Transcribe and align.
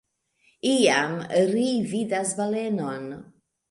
Iam, 0.69 1.13
ri 1.53 1.69
vidas 1.95 2.37
balenon. 2.43 3.11